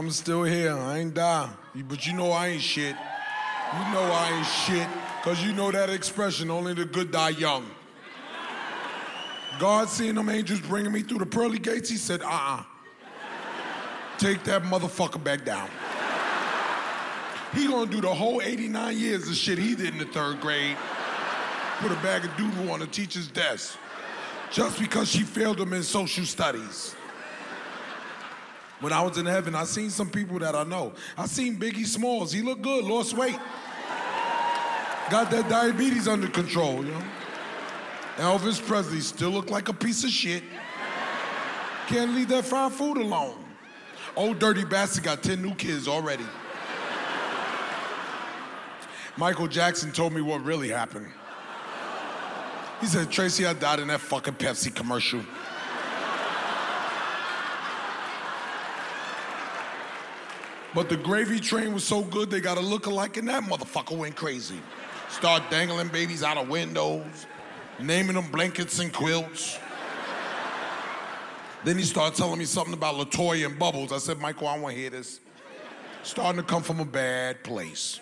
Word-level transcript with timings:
I'm 0.00 0.10
still 0.10 0.44
here. 0.44 0.74
I 0.74 1.00
ain't 1.00 1.12
die. 1.12 1.50
But 1.74 2.06
you 2.06 2.14
know 2.14 2.30
I 2.30 2.46
ain't 2.48 2.62
shit. 2.62 2.96
You 3.74 3.92
know 3.92 4.00
I 4.00 4.32
ain't 4.34 4.46
shit. 4.46 4.88
Cause 5.22 5.44
you 5.44 5.52
know 5.52 5.70
that 5.70 5.90
expression, 5.90 6.50
only 6.50 6.72
the 6.72 6.86
good 6.86 7.10
die 7.10 7.28
young. 7.28 7.70
God 9.58 9.90
seeing 9.90 10.14
them 10.14 10.30
angels 10.30 10.60
bringing 10.60 10.90
me 10.90 11.02
through 11.02 11.18
the 11.18 11.26
pearly 11.26 11.58
gates, 11.58 11.90
he 11.90 11.96
said, 11.96 12.22
uh-uh. 12.22 12.62
Take 14.16 14.42
that 14.44 14.62
motherfucker 14.62 15.22
back 15.22 15.44
down. 15.44 15.68
He 17.52 17.66
gonna 17.66 17.90
do 17.90 18.00
the 18.00 18.14
whole 18.14 18.40
89 18.40 18.96
years 18.96 19.28
of 19.28 19.34
shit 19.34 19.58
he 19.58 19.74
did 19.74 19.92
in 19.92 19.98
the 19.98 20.06
third 20.06 20.40
grade. 20.40 20.78
Put 21.80 21.92
a 21.92 21.96
bag 21.96 22.24
of 22.24 22.34
doodle 22.38 22.70
on 22.70 22.80
the 22.80 22.86
teacher's 22.86 23.28
desk. 23.28 23.76
Just 24.50 24.80
because 24.80 25.10
she 25.10 25.24
failed 25.24 25.60
him 25.60 25.74
in 25.74 25.82
social 25.82 26.24
studies. 26.24 26.96
When 28.80 28.92
I 28.92 29.02
was 29.02 29.18
in 29.18 29.26
heaven, 29.26 29.54
I 29.54 29.64
seen 29.64 29.90
some 29.90 30.08
people 30.08 30.38
that 30.38 30.54
I 30.54 30.64
know. 30.64 30.92
I 31.16 31.26
seen 31.26 31.58
Biggie 31.58 31.86
Smalls. 31.86 32.32
He 32.32 32.40
looked 32.40 32.62
good, 32.62 32.84
lost 32.84 33.14
weight. 33.14 33.38
Got 35.10 35.30
that 35.30 35.48
diabetes 35.48 36.08
under 36.08 36.28
control, 36.28 36.84
you 36.84 36.92
know? 36.92 37.02
Elvis 38.16 38.64
Presley 38.64 39.00
still 39.00 39.30
look 39.30 39.50
like 39.50 39.68
a 39.68 39.72
piece 39.72 40.04
of 40.04 40.10
shit. 40.10 40.42
Can't 41.88 42.14
leave 42.14 42.28
that 42.28 42.44
fried 42.44 42.72
food 42.72 42.96
alone. 42.96 43.36
Old 44.16 44.38
dirty 44.38 44.64
bastard 44.64 45.04
got 45.04 45.22
10 45.22 45.42
new 45.42 45.54
kids 45.54 45.88
already. 45.88 46.26
Michael 49.16 49.48
Jackson 49.48 49.92
told 49.92 50.12
me 50.12 50.20
what 50.20 50.42
really 50.44 50.68
happened. 50.68 51.06
He 52.80 52.86
said, 52.86 53.10
Tracy, 53.10 53.44
I 53.44 53.52
died 53.52 53.80
in 53.80 53.88
that 53.88 54.00
fucking 54.00 54.34
Pepsi 54.34 54.74
commercial. 54.74 55.20
But 60.74 60.88
the 60.88 60.96
gravy 60.96 61.40
train 61.40 61.74
was 61.74 61.84
so 61.84 62.02
good, 62.02 62.30
they 62.30 62.40
got 62.40 62.56
a 62.56 62.60
look-alike, 62.60 63.16
and 63.16 63.28
that 63.28 63.42
motherfucker 63.42 63.96
went 63.96 64.14
crazy. 64.14 64.60
Start 65.08 65.42
dangling 65.50 65.88
babies 65.88 66.22
out 66.22 66.36
of 66.36 66.48
windows, 66.48 67.26
naming 67.80 68.14
them 68.14 68.30
blankets 68.30 68.78
and 68.78 68.92
quilts. 68.92 69.58
then 71.64 71.76
he 71.76 71.82
started 71.82 72.16
telling 72.16 72.38
me 72.38 72.44
something 72.44 72.74
about 72.74 72.94
Latoya 72.94 73.46
and 73.46 73.58
Bubbles. 73.58 73.92
I 73.92 73.98
said, 73.98 74.18
Michael, 74.18 74.46
I 74.46 74.58
want 74.58 74.76
to 74.76 74.80
hear 74.80 74.90
this. 74.90 75.20
Starting 76.04 76.40
to 76.40 76.46
come 76.46 76.62
from 76.62 76.78
a 76.78 76.84
bad 76.84 77.42
place. 77.42 77.98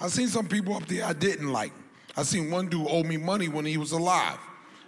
I 0.00 0.08
seen 0.08 0.26
some 0.26 0.48
people 0.48 0.74
up 0.74 0.86
there 0.86 1.04
I 1.04 1.12
didn't 1.12 1.52
like. 1.52 1.72
I 2.16 2.24
seen 2.24 2.50
one 2.50 2.68
dude 2.68 2.86
owe 2.90 3.04
me 3.04 3.16
money 3.16 3.48
when 3.48 3.64
he 3.64 3.76
was 3.76 3.92
alive. 3.92 4.38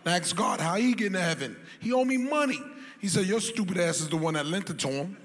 I 0.05 0.17
asked 0.17 0.36
God, 0.36 0.61
how 0.61 0.75
he 0.75 0.92
get 0.92 1.06
into 1.06 1.20
heaven? 1.20 1.56
He 1.80 1.92
owe 1.92 2.05
me 2.05 2.17
money. 2.17 2.61
He 3.00 3.08
said, 3.08 3.27
your 3.27 3.41
stupid 3.41 3.78
ass 3.78 4.00
is 4.00 4.08
the 4.08 4.17
one 4.17 4.34
that 4.34 4.47
lent 4.47 4.69
it 4.70 4.78
to 4.80 4.89
him. 4.89 5.17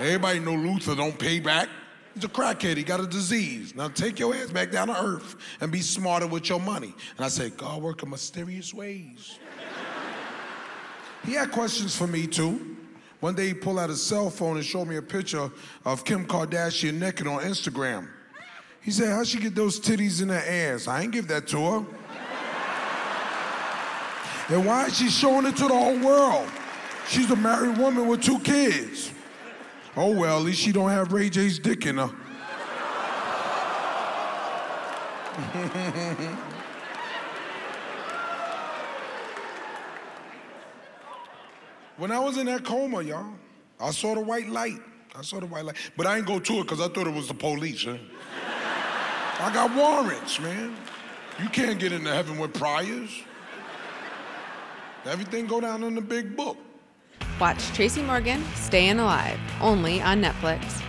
Everybody 0.00 0.38
know 0.38 0.54
Luther 0.54 0.94
don't 0.94 1.18
pay 1.18 1.40
back. 1.40 1.68
He's 2.14 2.24
a 2.24 2.28
crackhead. 2.28 2.78
He 2.78 2.82
got 2.82 3.00
a 3.00 3.06
disease. 3.06 3.74
Now 3.74 3.88
take 3.88 4.18
your 4.18 4.34
ass 4.34 4.50
back 4.50 4.70
down 4.70 4.88
to 4.88 4.98
earth 4.98 5.36
and 5.60 5.70
be 5.70 5.82
smarter 5.82 6.26
with 6.26 6.48
your 6.48 6.58
money. 6.58 6.94
And 7.18 7.26
I 7.26 7.28
said, 7.28 7.56
God 7.58 7.82
work 7.82 8.02
in 8.02 8.08
mysterious 8.08 8.72
ways. 8.72 9.38
he 11.24 11.32
had 11.32 11.52
questions 11.52 11.94
for 11.94 12.06
me 12.06 12.26
too. 12.26 12.78
One 13.20 13.34
day 13.34 13.48
he 13.48 13.54
pulled 13.54 13.78
out 13.78 13.90
his 13.90 14.02
cell 14.02 14.30
phone 14.30 14.56
and 14.56 14.64
showed 14.64 14.88
me 14.88 14.96
a 14.96 15.02
picture 15.02 15.50
of 15.84 16.04
Kim 16.06 16.26
Kardashian 16.26 16.94
naked 16.94 17.26
on 17.26 17.40
Instagram. 17.42 18.08
He 18.80 18.90
said, 18.90 19.10
How'd 19.10 19.26
she 19.26 19.38
get 19.38 19.54
those 19.54 19.78
titties 19.78 20.22
in 20.22 20.30
her 20.30 20.36
ass? 20.36 20.88
I 20.88 21.02
ain't 21.02 21.12
give 21.12 21.28
that 21.28 21.46
to 21.48 21.58
her. 21.58 21.86
and 24.48 24.64
why 24.64 24.86
is 24.86 24.96
she 24.96 25.10
showing 25.10 25.44
it 25.44 25.56
to 25.58 25.68
the 25.68 25.76
whole 25.76 25.98
world? 25.98 26.48
She's 27.06 27.30
a 27.30 27.36
married 27.36 27.76
woman 27.76 28.06
with 28.08 28.22
two 28.22 28.38
kids. 28.38 29.12
Oh 29.96 30.14
well, 30.14 30.38
at 30.38 30.44
least 30.44 30.60
she 30.60 30.70
don't 30.72 30.90
have 30.90 31.12
Ray 31.12 31.28
J's 31.30 31.58
dick 31.58 31.84
in 31.86 31.96
her. 31.98 32.10
when 41.96 42.12
I 42.12 42.18
was 42.20 42.36
in 42.36 42.46
that 42.46 42.64
coma, 42.64 43.02
y'all, 43.02 43.34
I 43.80 43.90
saw 43.90 44.14
the 44.14 44.20
white 44.20 44.48
light. 44.48 44.78
I 45.16 45.22
saw 45.22 45.40
the 45.40 45.46
white 45.46 45.64
light. 45.64 45.76
But 45.96 46.06
I 46.06 46.18
ain't 46.18 46.26
go 46.26 46.38
to 46.38 46.52
it 46.54 46.62
because 46.62 46.80
I 46.80 46.88
thought 46.88 47.06
it 47.06 47.14
was 47.14 47.28
the 47.28 47.34
police. 47.34 47.84
Huh? 47.84 47.96
I 49.40 49.52
got 49.52 49.74
warrants, 49.74 50.38
man. 50.38 50.76
You 51.42 51.48
can't 51.48 51.80
get 51.80 51.92
into 51.92 52.12
heaven 52.12 52.38
with 52.38 52.54
priors. 52.54 53.10
Everything 55.04 55.46
go 55.46 55.60
down 55.60 55.82
in 55.82 55.94
the 55.94 56.02
big 56.02 56.36
book. 56.36 56.58
Watch 57.40 57.72
Tracy 57.72 58.02
Morgan, 58.02 58.44
Staying 58.54 58.98
Alive, 58.98 59.40
only 59.62 60.02
on 60.02 60.20
Netflix. 60.20 60.82